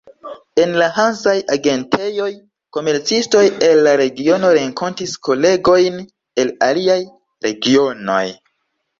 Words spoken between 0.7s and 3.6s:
la hansaj agentejoj komercistoj